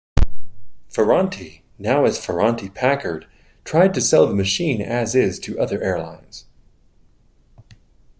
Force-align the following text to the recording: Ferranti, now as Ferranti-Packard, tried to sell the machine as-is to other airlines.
Ferranti, 0.89 1.61
now 1.77 2.05
as 2.05 2.17
Ferranti-Packard, 2.17 3.27
tried 3.63 3.93
to 3.93 4.01
sell 4.01 4.25
the 4.25 4.33
machine 4.33 4.81
as-is 4.81 5.37
to 5.37 5.59
other 5.59 5.79
airlines. 5.83 6.45